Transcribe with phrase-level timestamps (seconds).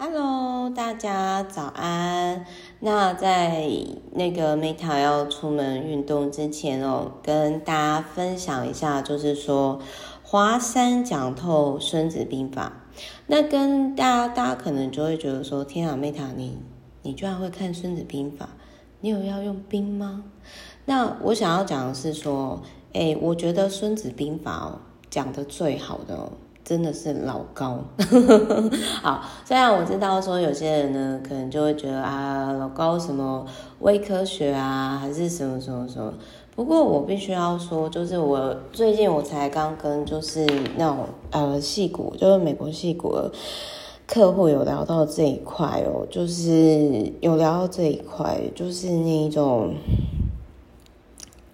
[0.00, 2.46] Hello，大家早安。
[2.78, 3.66] 那在
[4.12, 9.80] 那个 Meta 要出门运动之前哦，跟大家分享一下，就是说
[10.22, 12.84] 华山讲透孙子兵法。
[13.26, 16.60] 那跟大家，大家可能就会觉得说，天啊，Meta 你
[17.02, 18.50] 你居然会看孙子兵法？
[19.00, 20.22] 你有要用兵吗？
[20.84, 22.62] 那我想要讲的是说，
[22.92, 24.78] 诶，我觉得孙子兵法哦，
[25.10, 26.30] 讲的最好的哦。
[26.68, 27.78] 真的是老高，
[29.00, 33.46] 好，虽然我知道说有些人呢，可能就会觉得啊，老高什么
[33.78, 36.12] 伪科学啊，还是什么什么什么。
[36.54, 40.44] 不过我必须要说，就是我最近我才刚跟就是
[40.76, 43.32] 那种呃戏骨，就是美国戏骨的
[44.06, 49.72] 客户有聊到这一块哦，就是有聊到这一块，就是那一种，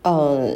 [0.03, 0.51] 呃。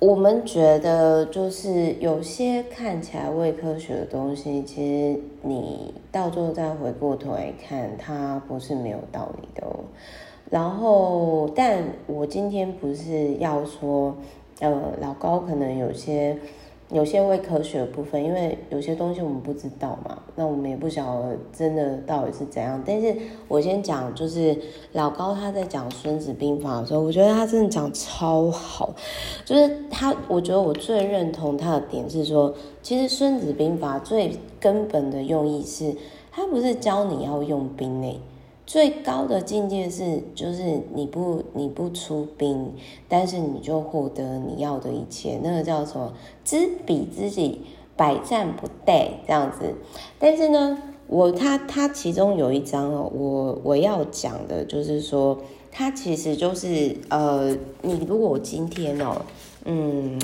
[0.00, 9.80] 我们觉得，就是有些看起来未科学的东西，其实你到最后再回过头来看，它不是没有道理的哦。
[10.50, 14.14] 然后，但我今天不是要说，
[14.60, 16.36] 呃，老高可能有些。
[16.90, 22.82] 有些伪科学的部分，因为有些东西我们不知道嘛，那我们也不晓得真的到底是怎样。
[22.86, 23.14] 但是
[23.46, 24.56] 我先讲，就是
[24.92, 28.94] 老高他在讲《孙子兵法》的时候，我觉得他真的讲超好。
[29.44, 35.94] 就是他，我觉得我最认同他的点是说，其实《孙子兵法》最根本的用意是，
[36.32, 38.18] 他不是教你要用兵诶。
[38.68, 42.70] 最高的境界是，就是你不你不出兵，
[43.08, 46.12] 但是你就获得你要的一切，那个叫什么？
[46.44, 47.62] 知彼知己，
[47.96, 49.74] 百战不殆这样子。
[50.18, 55.38] 但是呢，我他他其中有一章哦，我我要讲的就是说，
[55.72, 59.22] 他其实就是呃，你如果我今天哦，
[59.64, 60.20] 嗯，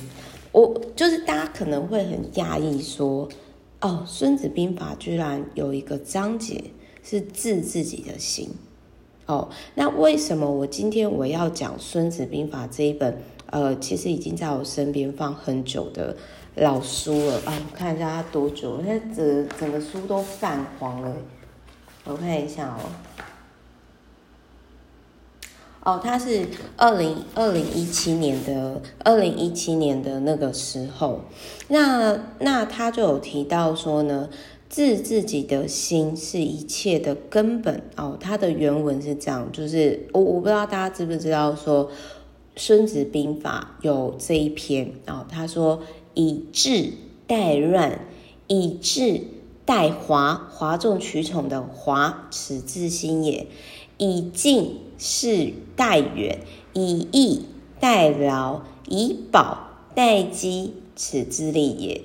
[0.52, 3.26] 我就是大家可能会很讶异说，
[3.80, 6.62] 哦，《孙子兵法》居然有一个章节。
[7.04, 8.48] 是治自己的心
[9.26, 9.50] 哦。
[9.74, 13.16] 那为什么我今天我要讲《孙子兵法》这一本？
[13.50, 16.16] 呃，其实已经在我身边放很久的
[16.56, 17.52] 老书了啊。
[17.70, 21.14] 我看一下它多久，现在整整个书都泛黄了。
[22.04, 22.80] 我看一下哦。
[25.84, 31.20] 哦，它是二零二零一七年的二零一七年的那个时候，
[31.68, 34.28] 那那他就有提到说呢。
[34.74, 38.18] 治自己的心是一切的根本哦。
[38.18, 41.86] 他的原文是这样，就是我我不知道大家知不知道说，
[42.56, 45.24] 《孙子兵法》有这一篇哦。
[45.28, 45.80] 他说
[46.14, 46.90] ：“以治
[47.28, 48.00] 代乱，
[48.48, 49.20] 以智
[49.64, 53.46] 代华，哗众取宠的华，此自心也；
[53.96, 56.40] 以静事代远，
[56.72, 57.42] 以逸
[57.78, 62.00] 待劳，以保待机，此自利也。”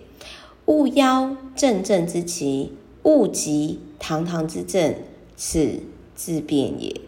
[0.70, 4.94] 勿邀正正之奇，勿急堂堂之正，
[5.36, 5.80] 此
[6.14, 7.02] 自变也。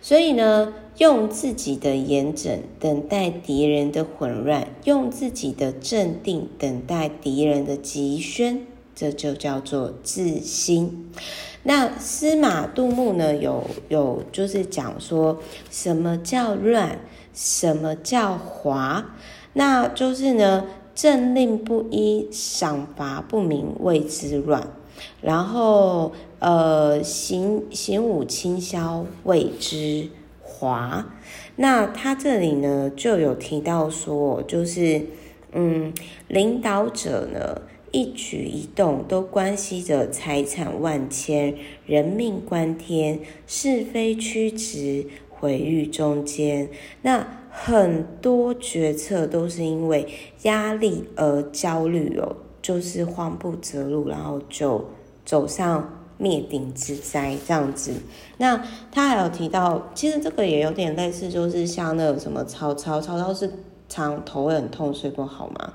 [0.00, 11.10] 所以呢，用自己的严整等待敌人的混乱，用自己的镇定等待敌人的急宣，这就叫做自心。
[11.64, 17.00] 那司马杜牧呢，有有就是讲说什么叫乱，
[17.34, 19.16] 什么叫滑，
[19.54, 20.64] 那就是呢。
[20.94, 24.68] 政令不一，赏罚不明，谓之乱。
[25.22, 30.08] 然后，呃，行行伍轻嚣，谓之
[30.42, 31.06] 华。
[31.56, 35.06] 那他这里呢，就有提到说，就是，
[35.52, 35.92] 嗯，
[36.28, 37.62] 领导者呢，
[37.92, 41.54] 一举一动都关系着财产万千，
[41.86, 46.68] 人命关天，是非曲直，毁誉中间。
[47.02, 50.08] 那很多决策都是因为
[50.42, 54.84] 压力而焦虑哦，就是慌不择路，然后就
[55.24, 57.92] 走上灭顶之灾这样子。
[58.38, 58.62] 那
[58.92, 63.50] 他还有提到，其实这个也有点类似，就是像那个什么曹操，曹操是
[63.88, 65.72] 常头很痛，睡不好嘛，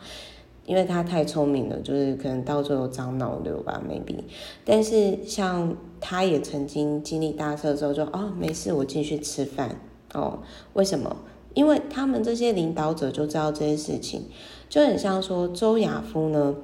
[0.66, 4.18] 因为他太聪明了，就是可能到最后长脑瘤吧，maybe。
[4.64, 9.76] 但是像他也曾经经历大事的时候就，就哦没事，我继续吃饭
[10.14, 10.40] 哦，
[10.74, 11.16] 为什么？
[11.56, 14.26] 因为他们这些领导者就知道这些事情，
[14.70, 16.56] 就很像说周亚夫呢，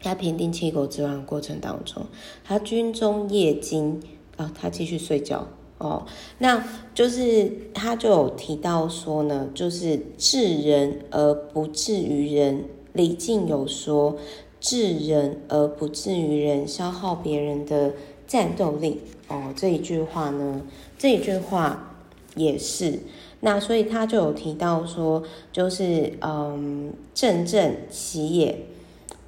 [0.00, 2.06] 在平定七国之乱过程当中，
[2.42, 4.02] 他军中夜惊
[4.36, 5.46] 啊，他继续睡觉
[5.78, 6.04] 哦，
[6.38, 6.64] 那
[6.94, 12.64] 就是他就有提到说呢，就是治人而不治于人。
[12.92, 14.16] 李靖有说，
[14.58, 17.92] 治人而不治于人，消耗别人的
[18.26, 19.52] 战斗力哦。
[19.54, 20.62] 这一句话呢，
[20.98, 21.94] 这一句话
[22.34, 22.98] 也是。
[23.40, 28.66] 那所以他就有提到说，就是嗯，正正其也，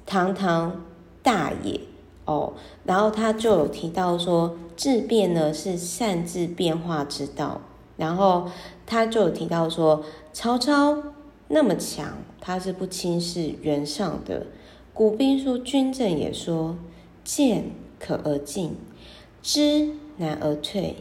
[0.05, 0.83] 堂堂
[1.21, 1.79] 大也，
[2.25, 2.53] 哦，
[2.85, 7.61] 然后他就有提到说，质变呢是善治变化之道。
[7.95, 8.49] 然后
[8.85, 10.97] 他就有提到说，曹操
[11.47, 14.47] 那么强，他是不轻视袁绍的。
[14.93, 16.75] 古兵书军政也说，
[17.23, 18.75] 见可而进，
[19.41, 20.97] 知难而退，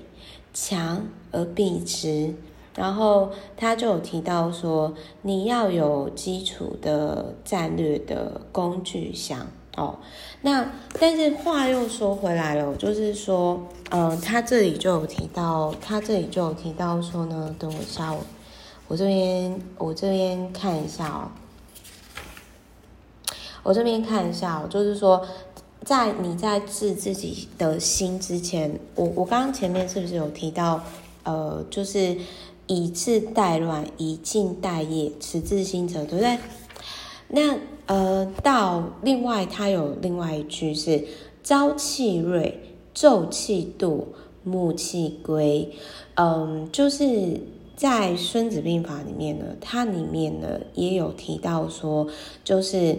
[0.52, 2.34] 强而避之。
[2.74, 9.46] 然后他就有提到说，你要有基础的战略的工具箱
[9.76, 9.98] 哦。
[10.40, 10.66] 那
[10.98, 13.60] 但是话又说回来了，就是说，
[13.90, 18.24] 嗯、他这里就有提到，他这里就有提到说呢，等我一下，我
[18.88, 21.28] 我这边我这边看一下哦，
[23.62, 25.22] 我这边看一下哦，就是说，
[25.84, 30.80] 在你在治自己的心之前，我我刚刚前面是不是有提到，
[31.24, 32.16] 呃，就是。
[32.72, 36.38] 以治代乱，以静待业，此治心者，对不对？
[37.28, 41.04] 那呃，到另外，他有另外一句是：
[41.44, 42.60] 朝气锐，
[42.94, 45.74] 昼气度，暮气归。
[46.14, 47.40] 嗯，就是
[47.76, 52.06] 在《孙子兵法》里面呢，它里面呢也有提到说，
[52.42, 52.96] 就是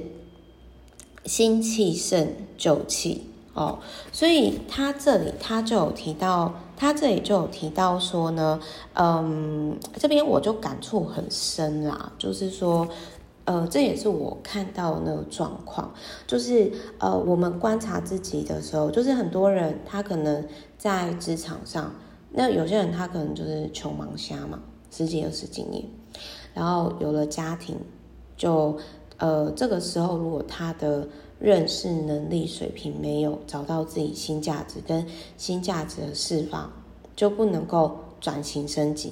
[1.25, 2.27] 心气盛，
[2.57, 3.23] 久气。
[3.55, 3.79] 哦，
[4.11, 8.59] 所以他这里他就有提到，他这里就有提到说呢，
[8.95, 12.85] 嗯，这边我就感触很深啦，就是说，
[13.45, 15.93] 呃，这也是我看到那个状况，
[16.27, 20.45] 就是呃，我们观察自己的时候，就是很多人他可能
[20.77, 21.89] 在职场上，
[22.31, 24.59] 那有些人他可能就是穷忙瞎嘛，
[24.91, 25.85] 十几二十几年，
[26.53, 27.77] 然后有了家庭，
[28.35, 28.77] 就
[29.19, 31.07] 呃，这个时候如果他的
[31.43, 35.05] 认识能力水平没有找到自己新价值跟
[35.35, 36.71] 新价值的释放，
[37.17, 39.11] 就不能够转型升级。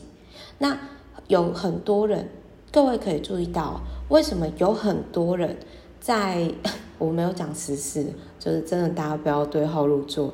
[0.58, 0.80] 那
[1.28, 2.30] 有很多人，
[2.72, 5.58] 各位可以注意到，为什么有很多人
[6.00, 6.50] 在
[6.98, 8.06] 我没有讲实事，
[8.40, 10.34] 就是真的大家不要对号入座。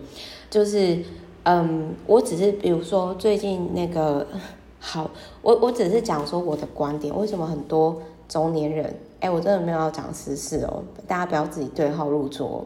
[0.52, 1.04] 就是
[1.46, 4.28] 嗯，我只是比如说最近那个
[4.80, 5.10] 好，
[5.42, 8.00] 我我只是讲说我的观点，为什么很多
[8.30, 8.96] 中年人。
[9.20, 12.66] 哎，我真的没有要讲私事哦，大家不要自己对号入座。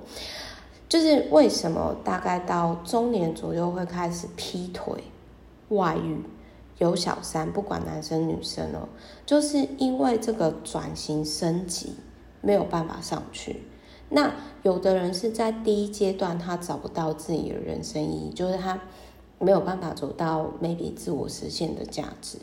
[0.90, 4.94] 就是为什么大概到中年左右会开始劈腿、
[5.70, 6.22] 外遇、
[6.80, 8.90] 有小三，不管男生女生哦，
[9.26, 11.96] 就是因为这个转型升级
[12.42, 13.64] 没有办法上去。
[14.10, 14.34] 那
[14.64, 18.80] 有的人是在第一阶段他找不到自己的人生意义，就是他。
[19.42, 22.38] 没有办法走到 maybe 自我实现的价值，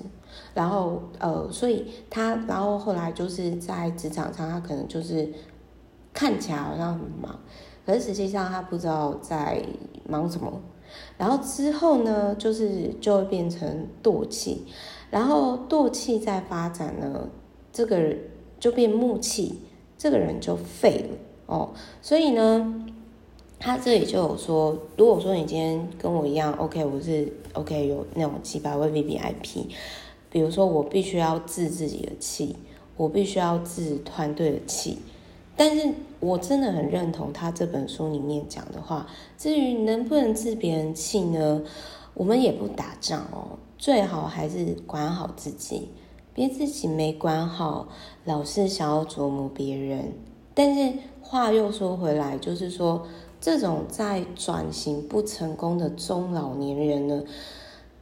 [0.52, 5.32] 然后呃，所以他，然后后来就是在职场上，他可能就是
[6.12, 7.38] 看起来好像很忙，
[7.86, 9.64] 可是实际上他不知道在
[10.08, 10.60] 忙什么。
[11.16, 14.66] 然后之后呢，就是就会变成惰气，
[15.10, 17.28] 然后惰气再发展呢，
[17.72, 18.18] 这个人
[18.58, 19.60] 就变木气，
[19.96, 21.16] 这个人就废了
[21.46, 21.70] 哦。
[22.02, 22.86] 所以呢。
[23.60, 29.66] 他这里就有说，如果说你今天跟我一样，OK，我是 OK，有那种几百位 VVIP，
[30.30, 32.54] 比如说我必须要治自己的气，
[32.96, 34.98] 我必须要治团队的气，
[35.56, 39.08] 但是我真的很认同他这本书里面讲的话。
[39.36, 41.60] 至于能不能治别人气呢？
[42.14, 45.88] 我们也不打仗哦，最好还是管好自己，
[46.32, 47.88] 别自己没管好，
[48.24, 50.12] 老是想要琢磨别人。
[50.54, 53.04] 但是话又说回来，就是说。
[53.40, 57.22] 这种在转型不成功的中老年人呢，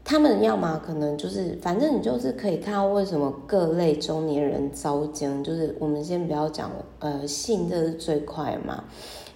[0.02, 8.84] 他们要么可能就是，反正你就是可以看到为什么各类中年人遭殃，就是我们先不要讲，呃，性这是最快嘛。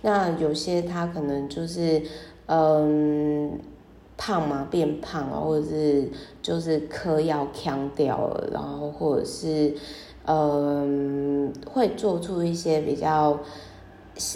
[0.01, 2.03] 那有些他可能就是，
[2.47, 3.59] 嗯，
[4.17, 6.09] 胖嘛变胖了，或者是
[6.41, 9.75] 就是嗑药呛掉了，然后或者是，
[10.25, 13.39] 嗯，会做出一些比较。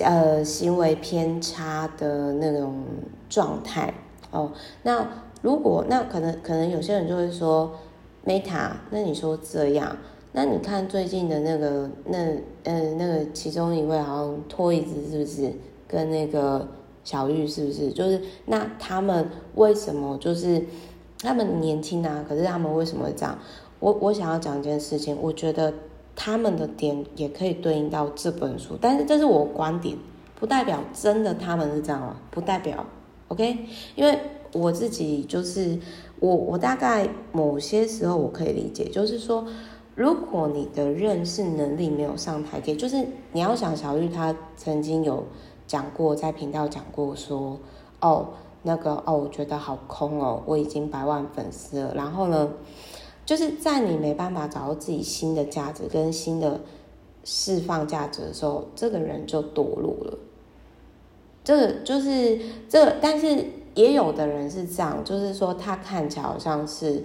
[0.02, 2.82] 呃，行为偏差的那种
[3.28, 3.92] 状态
[4.30, 4.50] 哦。
[4.82, 5.06] 那
[5.42, 7.70] 如果那可能可能有些人就会说
[8.24, 9.96] ，Meta，那你说这样，
[10.32, 12.18] 那你看最近的那个那
[12.64, 15.52] 呃那个其中一位好像拖椅子是不是
[15.86, 16.66] 跟那个
[17.04, 17.90] 小玉是不是？
[17.90, 20.64] 就是那他们为什么就是
[21.18, 22.24] 他们年轻啊？
[22.26, 23.38] 可是他们为什么这样？
[23.80, 25.74] 我我想要讲一件事情，我觉得。
[26.16, 29.96] 他们的点也可以对应到这本书，但是这是我观点，
[30.38, 32.86] 不代表真的他们是这样哦，不代表
[33.28, 33.58] ，OK？
[33.96, 34.18] 因为
[34.52, 35.78] 我自己就是
[36.20, 39.44] 我，我大概某些时候我可以理解，就是说，
[39.96, 45.24] 如果你的认识能力没有上台阶，就是你要想小玉她曾经有
[45.66, 47.58] 讲过，在频道讲过说，
[48.00, 48.28] 哦，
[48.62, 52.52] 那个哦，我觉得好空哦，我已经百万粉丝了，然后呢？
[53.24, 56.60] 就是在你没办法找到自己新的价值跟新的
[57.24, 60.18] 释放价值的时候，这个人就堕落了。
[61.42, 62.38] 这个就是
[62.68, 67.02] 这，但是也有的人是这样，就是说他看起来好像是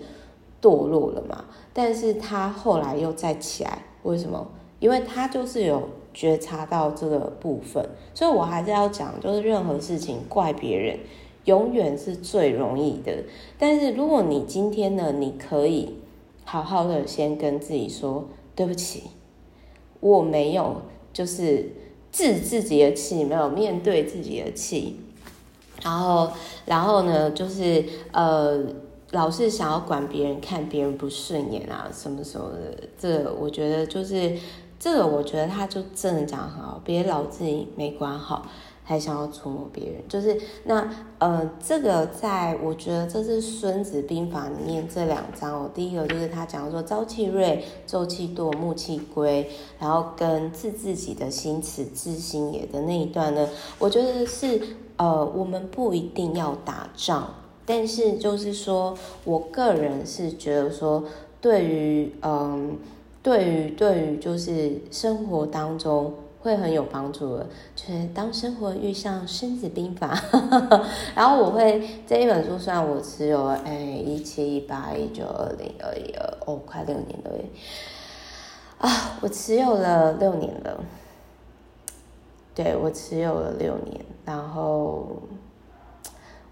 [0.62, 4.48] 堕落了嘛，但是他后来又再起来，为什么？
[4.80, 11.00] 因为他就是有觉察到这个部分，所以我还是要讲，就是任何事情怪别人，
[11.44, 13.14] 永远是最容易的。
[13.58, 15.98] 但是如果你今天呢，你可以
[16.52, 19.04] 好好的先跟自己说对不起，
[20.00, 20.82] 我没有
[21.14, 21.72] 就是
[22.12, 25.00] 治自己的气，没有面对自己的气，
[25.84, 26.32] 然后
[26.66, 28.66] 然后呢，就是呃，
[29.12, 34.36] 老是想要管别人，看别人不顺眼啊，什么什么的，这我觉得就是
[34.80, 38.48] 这个，我觉得他就真的讲很好，别老自己没管好。
[38.90, 45.70] 还想要触摸别人，就是那呃，这个在我觉得这是《孙子兵法》里面这两章哦。
[45.76, 54.60] 第一个就是他讲说“朝气锐，昼气惰，暮气归”，然后跟“治自己的心，此自心也”的那一段呢，我觉得是
[54.98, 57.32] 呃，我们不一定要打仗，
[57.68, 61.04] 但是就是说我个人是觉得说，
[61.40, 62.80] 对于嗯、
[63.22, 66.12] 对于对于就是生活当中。
[66.42, 70.16] 会很有帮助的，就是当生活遇上《孙子兵法》，
[71.14, 77.32] 然后我会这一本书，虽然我持有哎一七一八一九二零二一二哦，快六年了
[78.78, 80.82] 啊，我持有了六年了，
[82.56, 85.08] 对，我持有了六年，然后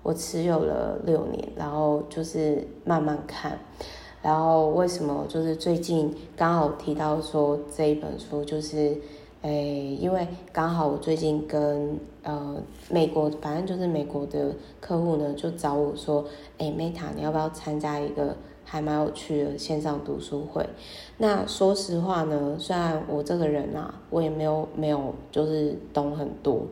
[0.04, 3.58] 我持有了六年，然后就是慢慢看，
[4.22, 5.26] 然后为什么？
[5.30, 8.98] 就是最近刚好提到说这一本书就是。
[9.48, 9.54] 哎，
[9.98, 16.26] 因为刚好我最近跟呃美国，反正就是美国的客户呢，就找我说，
[16.58, 18.36] 哎，Meta，你要不要参加一个
[18.66, 20.68] 还蛮有趣的线上读书会？
[21.20, 26.68] 那说实话呢，虽然我这个人啊，我也没有没有就是懂很多，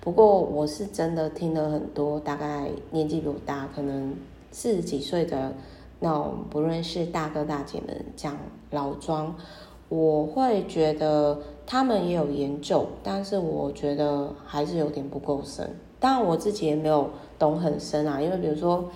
[0.00, 4.14] 不过我是真的听了很多，大概年纪比我大，可能
[4.52, 5.52] 四十几岁的
[5.98, 8.36] 那种，不论是大哥大姐们讲
[8.70, 9.34] 老庄，
[9.88, 11.36] 我会觉得。
[11.70, 15.72] 他们也有研究，但是我觉得还是有点不够深。
[16.00, 17.08] 当然我自己也没有
[17.38, 18.90] 懂很深啊，因为比如说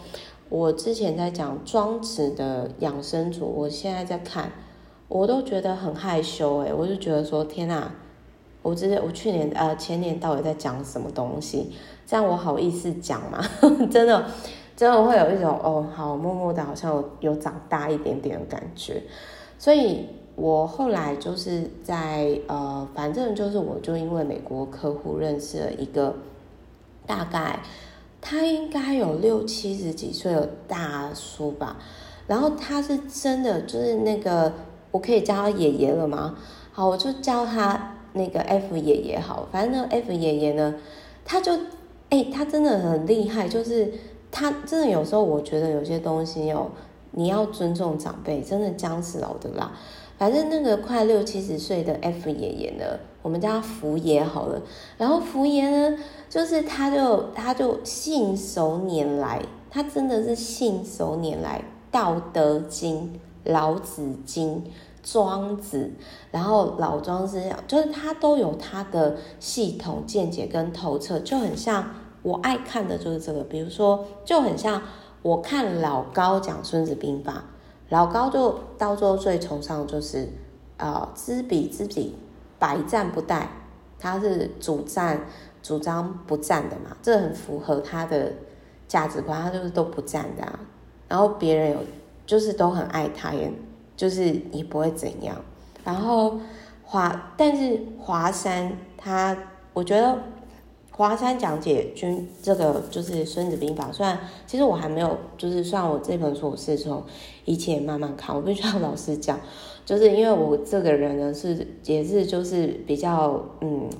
[0.49, 4.51] 我之前在讲庄子的养生主，我现在在看，
[5.07, 7.93] 我都觉得很害羞哎、我就觉得说天哪，
[8.61, 11.71] 我之前我去年呃前年到底在讲什么东西？
[12.05, 13.41] 这样我好意思讲吗？
[13.89, 14.27] 真的
[14.75, 19.01] 真的会有一种哦，好默默的，好像有有长大一点点的感觉，
[19.61, 20.09] 所以。
[20.37, 26.15] 我后来就是在呃，反正就是我就因为美国客户认识了一个
[27.07, 27.61] 大概
[28.21, 31.77] 他应该有六七十几岁的大叔吧，
[32.27, 34.53] 然后他是真的就是那个
[34.91, 36.35] 我可以叫他爷爷了吗？
[36.73, 40.75] 好，我就叫他那个 F 爷爷好，反正那 F 爷爷呢，
[41.25, 41.53] 他就
[42.11, 43.93] 哎，他真的很厉害，就是
[44.33, 46.71] 他真的有时候我觉得有些东西哦，
[47.13, 49.73] 你要尊重长辈，真的姜是老的啦。
[50.17, 52.85] 反正那个快六七十岁的 F 爷爷呢，
[53.21, 54.63] 我们叫他福爷好了。
[54.97, 55.99] 然后福爷呢，
[56.31, 61.59] 就是他就他就信手拈来，他真的是信手拈来，
[61.91, 63.13] 《道德经》、
[63.53, 64.59] 《老子经》、
[65.03, 65.91] 庄子，
[66.31, 71.91] 然后老庄思想，就是他都有他的系统见解跟透彻，就很像
[72.23, 73.43] 我爱看的就是这个。
[73.43, 74.81] 比如说，就很像
[75.23, 77.33] 我看老高讲《孙子兵法》。
[77.95, 80.29] 老高就到最后最崇尚就是，
[80.79, 82.17] 呃，知彼知彼，
[82.59, 83.47] 百战不殆。
[84.01, 85.21] 他是主战
[85.63, 88.33] 主张不战的嘛，这很符合他的
[88.89, 90.59] 价值观，他就是都不战的啊。
[91.09, 91.79] 然后别人有
[92.27, 93.49] 就是都很爱他，也
[93.97, 95.37] 就是也不会怎样。
[95.85, 96.41] 然后
[96.83, 99.37] 华，但是华山他，
[99.73, 100.19] 我觉得。
[100.97, 107.03] 华山讲解军这个就是《孙子兵法》，虽然其实我还没有，就是算我这本书我是从
[107.45, 109.41] 以前慢慢看，我必须要老实讲，
[109.85, 113.91] 就是因为我这个人呢是也是就是比较嗯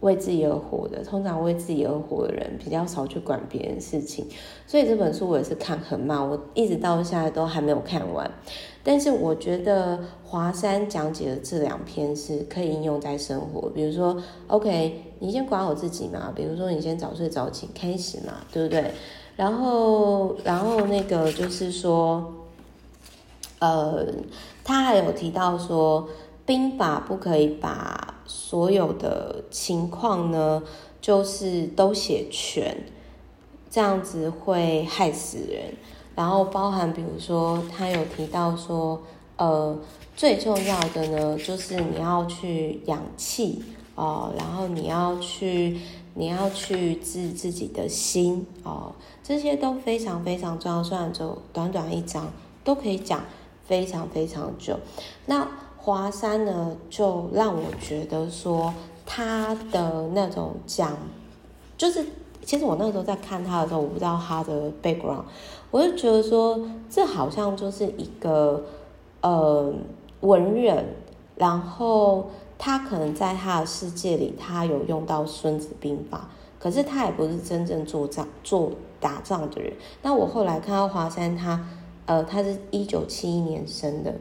[0.00, 4.26] 为自己而活的，通常为自己而活的人比较少去管别人事情，
[4.66, 8.30] 所以这本书我也是看很慢，我一直到现在都还没有看完。
[8.84, 18.92] 但是我觉得华山讲解的这两篇是可以应用在生活，比如说，OK，你先管好自己嘛，比如说你先早睡早起开始嘛，对不对？
[19.36, 22.34] 然后，然后那个就是说，
[23.60, 24.04] 呃，
[24.64, 26.08] 他还有提到说，
[26.44, 30.62] 兵法不可以把所有的情况呢，
[31.00, 32.76] 就是都写全，
[33.70, 35.74] 这样子会害死人。
[36.14, 39.00] 然后包含，比如说，他有提到说，
[39.36, 39.76] 呃，
[40.14, 43.62] 最重要的呢，就是你要去养气，
[43.94, 45.78] 哦，然后你要去，
[46.14, 48.92] 你要去治自己的心哦，
[49.22, 50.82] 这些都非常非常重要。
[50.82, 52.30] 虽然就短短一章，
[52.62, 53.22] 都可以讲
[53.66, 54.78] 非常非常久。
[55.26, 58.72] 那华山呢，就让我觉得说
[59.06, 60.96] 他的那种讲，
[61.76, 62.04] 就是
[62.44, 65.24] 其实我那个时候在看他的时候，我不知道他的 background，
[65.70, 68.64] 我就觉得说这好像就是一个
[69.20, 69.72] 呃
[70.20, 70.84] 文人，
[71.36, 72.26] 然后。
[72.64, 76.30] 他可能在他的世界里，他有用到《孙子兵法》，
[76.62, 78.70] 可是他也不是真正做仗、做
[79.00, 79.72] 打仗的人。
[80.00, 81.68] 那我后来看到华山他，
[82.06, 84.14] 呃，他是一九七一年生的，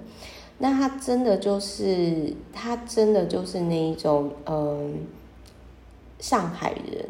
[0.58, 5.06] 那他真的就是他真的就是那一种嗯、
[6.18, 7.08] 上海人，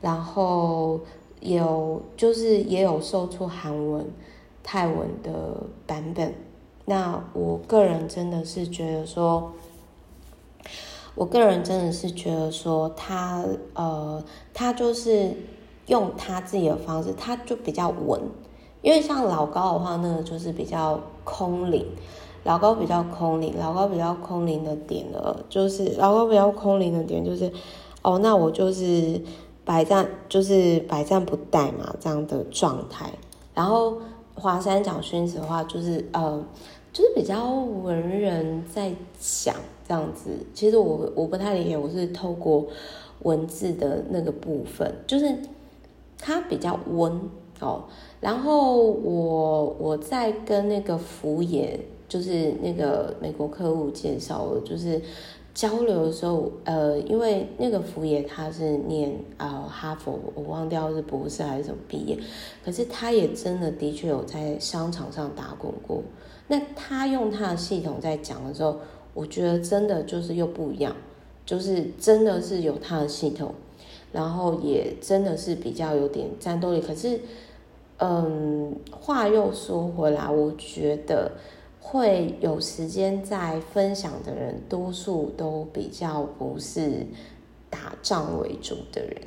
[0.00, 1.00] 然后
[1.40, 4.06] 有就是也有售出韩文、
[4.62, 6.34] 泰文的版本。
[6.84, 9.52] 那我个人真的是觉得说。
[11.14, 14.22] 我个人真的是觉得说他呃，
[14.54, 15.32] 他就是
[15.88, 18.20] 用他自己的方式，他就比较稳。
[18.82, 21.84] 因为像老高的话，那个就是比较空灵。
[22.44, 27.52] 老高比较空灵，老高比较空灵的点呢，就是老高比较空灵的点就是，
[28.02, 29.20] 哦，那我就是
[29.68, 33.12] 百战，就是百战不殆嘛，这样的状态。
[33.54, 33.98] 然后
[34.34, 36.42] 华山讲宣子的话，就是呃。
[36.90, 39.54] 就是比较文人在讲
[39.86, 42.66] 这样子，其实我我不太理解，我是透过
[43.22, 45.32] 文字的那个部分，就是
[46.18, 47.12] 它比较温
[47.60, 47.84] 哦。
[48.20, 55.00] 然后我我在跟那个福野，就是那个美国客户介绍，就是
[55.54, 62.16] 交流的时候，呃，因为那个福爷他是念啊、哈佛，我忘掉是博士还是什么毕业，
[62.64, 66.02] 可是他也真的的确有在商场上打滚过。
[66.46, 68.78] 那他用他的系统在讲的时候，
[69.14, 70.94] 我觉得真的就是又不一样，
[71.44, 73.52] 就是真的是有他的系统，
[74.12, 76.80] 然后也真的是比较有点战斗力。
[76.80, 77.20] 可是，
[77.98, 81.32] 嗯，话又说回来，我觉得
[81.80, 87.06] 会有时间在分享的人，多数都比较不是
[87.70, 89.22] 打仗为主的人。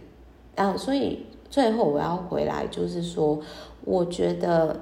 [0.55, 3.39] 啊，所以最后我要回来，就是说，
[3.83, 4.81] 我觉得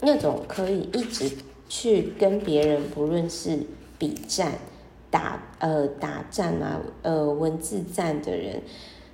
[0.00, 1.30] 那种可以一直。
[1.68, 3.58] 去跟别人不论是
[3.98, 4.52] 比战、
[5.10, 8.62] 打呃打战啊、呃文字战的人，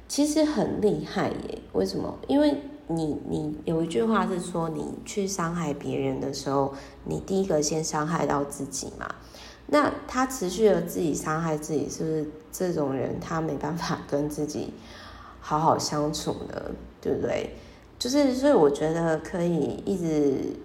[0.06, 1.58] 其实很厉害耶。
[1.72, 2.18] 为什么？
[2.28, 2.54] 因为
[2.88, 9.06] 你你有一句话是说，你去伤害别人的时候，你第一个先伤害到自己嘛。
[9.66, 14.74] 那他持续的自己伤害自己，是不是这种人他没办法跟自己
[15.40, 16.62] 好好相处呢？
[17.00, 17.56] 对不对？
[17.98, 20.56] 就是所以我觉得可以一直。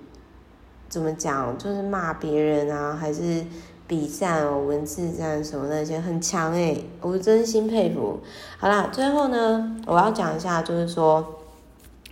[0.90, 1.58] 怎么讲？
[1.58, 3.44] 就是骂别人啊，还是
[3.88, 8.18] 比赛哦，文字战什么那些很强诶，我真心佩服。
[8.58, 11.37] 好啦，最后呢，我要讲一下，就是说，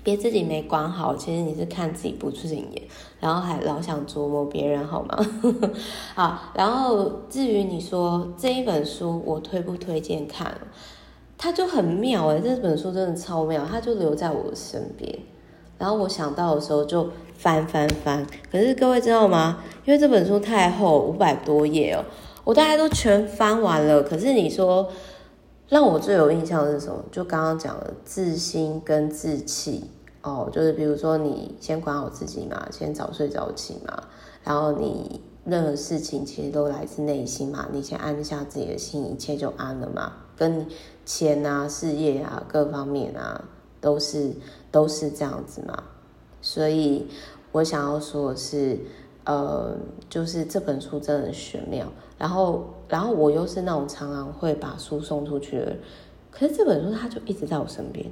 [0.06, 2.84] 别自己没管好，其实你是看自己不顺眼，
[3.20, 5.18] 然后还老想琢磨别人，好吗？
[6.16, 10.56] 好，然后至于你说这一本书我推不推荐看，
[11.38, 15.14] 它就很妙诶，这本书真的超妙，它就留在我的身边，
[15.78, 17.10] 然后我想到的时候就。
[17.38, 19.62] 翻翻翻，可是各位知道吗？
[19.84, 22.00] 因为这本书太厚，五百多页哦，
[22.46, 24.02] 我大概都全翻完了。
[24.02, 24.90] 可是你说
[25.68, 27.04] 让我最有印象的是什么？
[27.12, 29.84] 就刚刚讲的自心跟自气
[30.26, 34.04] 哦，就是比如说你先管好自己嘛，先早睡早起嘛，
[34.44, 40.14] 然后你任何事情其实都来自内心嘛，你先安下自己的心，一切就安了嘛。
[40.36, 40.66] 跟
[41.06, 43.40] 钱啊、事业啊各方面啊，
[43.80, 44.34] 都是
[44.72, 45.84] 都是这样子嘛。
[46.42, 47.08] 所以，
[47.52, 48.80] 我想要说的是，
[49.26, 49.78] 呃，
[50.10, 51.86] 就是这本书真的很玄妙。
[52.18, 55.80] 然后，然后我又是那种常常会把书送出去的人，
[56.32, 58.04] 可是这本书它就一直在我身边。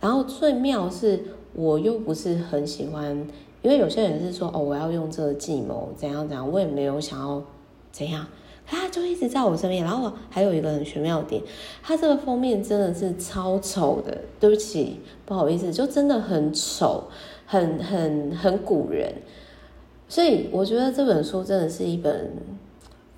[0.00, 1.20] 然后最妙是，
[1.54, 3.16] 我又不是很喜欢，
[3.62, 7.42] 因为有些人是说，哦，我要用这个计谋，怎样怎样，我也没有想要
[7.90, 8.26] 怎样。
[8.70, 11.42] 他就一直在我身边，然后还有一个很玄妙的点，
[11.82, 17.04] 他这个封面真的是超丑的，对不起，不好意思，就真的很丑，
[17.46, 19.10] 很很很古人，
[20.06, 22.30] 所以我觉得这本书真的是一本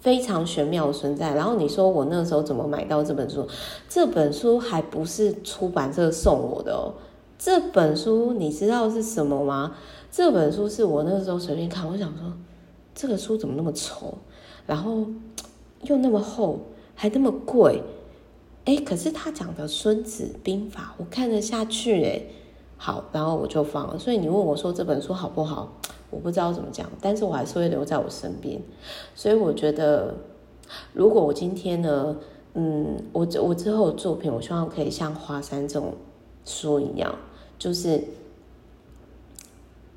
[0.00, 1.34] 非常玄妙的存在。
[1.34, 3.46] 然后你说我那时候怎么买到这本书？
[3.88, 6.94] 这本书还不是出版社送我的哦，
[7.38, 9.74] 这本书你知道是什么吗？
[10.10, 12.32] 这本书是我那时候随便看，我想说
[12.94, 14.14] 这个书怎么那么丑？
[14.66, 15.06] 然后
[15.82, 16.58] 又那么厚，
[16.94, 17.82] 还那么贵，
[18.64, 22.22] 哎，可是他讲的《孙子兵法》，我看得下去，哎，
[22.76, 23.98] 好，然后我就放了。
[23.98, 25.79] 所以你问我说这本书好不好，
[26.10, 28.60] 我不知道怎么讲，但是我还是会留在我身边。
[29.14, 30.14] 所以我觉得，
[30.92, 32.16] 如果我今天呢
[32.54, 35.94] 嗯，我我之后的作品，我希望可以像华山这种
[36.44, 37.14] 书一样，
[37.58, 38.02] 就是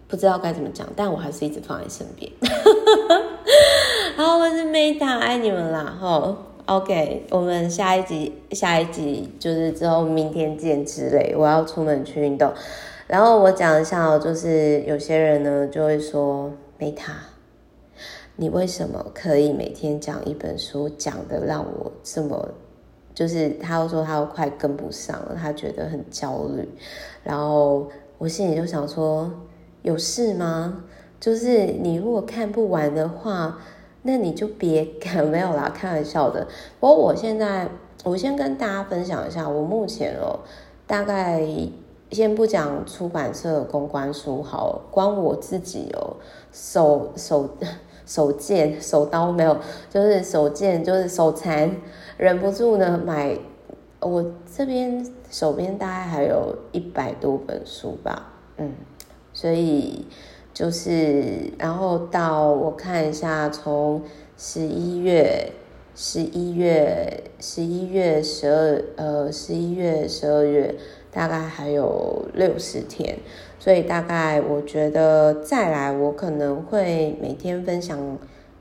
[0.07, 2.31] 不知道该怎么讲，但我还是一直放在身边。
[4.15, 5.97] 好，我是 Meta，爱你们啦！
[5.99, 6.35] 吼
[6.67, 11.33] ，OK，我们下一集，下一集就是之后明天见之类。
[11.35, 12.53] 我要出门去运动，
[13.07, 17.13] 然后我讲一下，就是有些人呢就会说 Meta。
[18.35, 22.49] 你为什么可以每天讲一本书，讲得让我这么，
[23.13, 26.67] 就是他又说他又快跟不上了，他觉得很焦虑。
[27.23, 27.87] 然后
[28.17, 29.31] 我心里就想说，
[29.83, 30.83] 有事吗？
[31.19, 33.59] 就是你如果看不完的话，
[34.01, 36.47] 那你就别看，没有啦，开玩笑的。
[36.79, 37.69] 不过我现在，
[38.03, 40.39] 我先跟大家分享一下，我目前哦，
[40.87, 41.47] 大概
[42.13, 46.15] 先不讲出版社的公关书好，光我自己哦，
[46.51, 47.49] 手手。
[48.05, 49.57] 手贱手刀没有，
[49.89, 51.71] 就是手贱，就是手残，
[52.17, 53.39] 忍不住呢买。
[54.01, 54.21] 我
[54.53, 58.73] 这边手边大概还有一百多本书吧，嗯，
[59.31, 60.05] 所以
[60.53, 64.01] 就是，然后到我看一下，从
[64.35, 65.49] 十一月、
[65.95, 70.75] 十一月、十一月、十二，呃，十一月、十二月，
[71.13, 73.17] 大概还有六十天。
[73.59, 77.97] 所以大概我觉得再来，我可能会每天分享，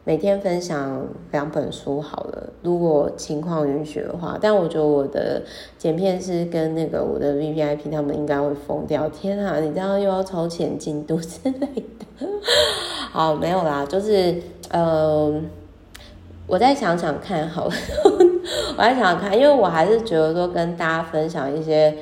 [0.05, 4.39] 每天分享两本书好了，如果情况允许的话。
[4.41, 5.43] 但我觉得我的
[5.77, 9.09] 剪片师跟那个我的 VVIP 他们应该会疯掉。
[9.09, 12.27] 天啊，你这样又要超前进度之类的。
[13.11, 15.35] 好，没有啦，就是呃，
[16.47, 17.75] 我再想想看好了，
[18.79, 21.93] 我再想想看，因为我还是觉得说跟大家分享一些。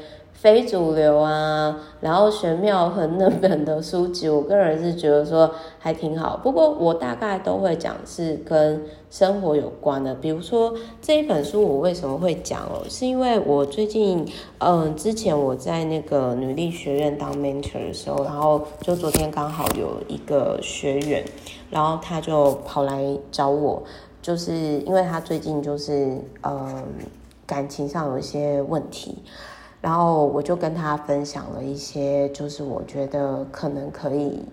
[0.41, 6.35] 非主流啊，然后玄妙很那本的书籍，我个人是觉得说还挺好。
[6.43, 10.73] 不过我大概都会讲是跟生活有关的，比如说
[11.03, 14.27] 这一本书我为什么会讲哦，是因为我最近
[14.61, 21.23] 嗯，之前我在那个女力学院当 mentor 的时候，然后就昨天刚好有一个学员，
[21.69, 23.83] 然后他就跑来找我，
[24.23, 26.83] 就是因为他最近就是嗯
[27.47, 29.19] 感情上有一些问题。
[29.81, 34.45] 然后我就跟他分享了一些，就是我觉得可能可以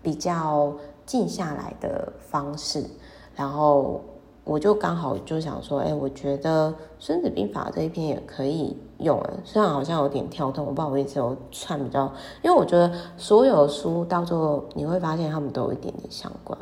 [0.00, 0.72] 比较
[1.04, 2.82] 静下来的方式。
[3.36, 4.00] 然后
[4.42, 9.22] 我就刚好就想说，哎，我觉得《孙子兵法》这一篇也可以用。
[9.44, 12.10] 虽然好像有点跳动，我不知道我串比较，
[12.42, 16.58] 因为我觉得所有书到最后你会发现他们都有一点点相关。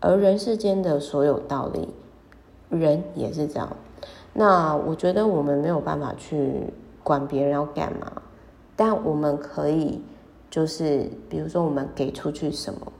[0.00, 1.88] 而人世间的所有道理，
[2.70, 3.68] 人也是这样。
[4.32, 6.74] 那我觉得我们没有办法去。
[7.06, 8.10] 管别人要干嘛，
[8.74, 10.02] 但我们可以，
[10.50, 12.92] 就是比如说我们给出去什么，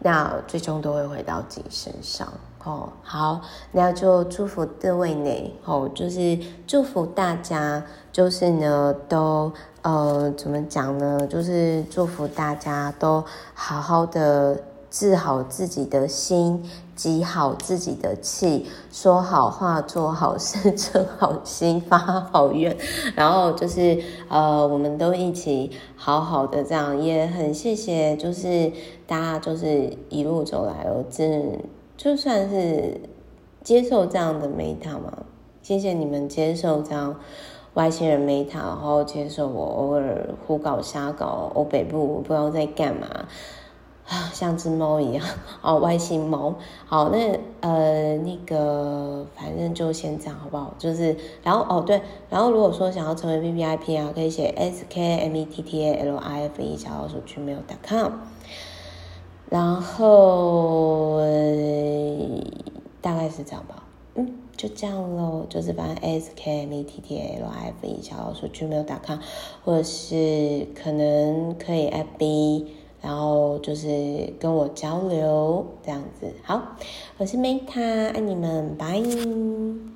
[0.00, 2.30] 那最终都会回到自己身上
[2.62, 2.92] 哦。
[3.02, 3.40] 好，
[3.72, 11.26] 那就祝福各位呢，哦，就是祝福大家，就是呢，都呃，怎么讲呢？
[11.26, 14.62] 就是祝福大家都好好的。
[14.90, 22.76] 治好自己的心，积好自己的气，说好话，做好事， 存好心，发好愿。
[23.14, 28.72] 然后就是呃，我们都一起好好的这样，也很谢谢，就是
[29.06, 31.60] 大家就是一路走来了，真
[31.96, 33.00] 就算是
[33.62, 35.18] 接受这样的 Meta 嘛，
[35.62, 37.14] 谢谢你们接受这样
[37.74, 43.06] 外星人 Meta，然后接受我偶尔胡搞瞎搞，欧北部我不知道在干嘛。
[44.10, 45.24] 啊，像只猫一样
[45.62, 46.52] 哦，外星猫。
[46.84, 50.74] 好，那呃，那个反正就先这样，好不好？
[50.80, 58.12] 就是，然后哦，对，然后如果说想要成为 VVIP 啊，可以写 S K M E T T A L I F E 小老鼠 gmail.com。
[59.48, 62.40] 然后、呃、
[63.00, 63.84] 大概是这样吧，
[64.16, 65.46] 嗯，就这样喽。
[65.48, 69.18] 就是反正 S K M E T T A L I F E 小老鼠 gmail.com，
[69.64, 72.66] 或者是可能可以 F B。
[73.00, 76.76] 然后就是跟我交流这样子，好，
[77.18, 79.00] 我是 Meta，爱你们，拜。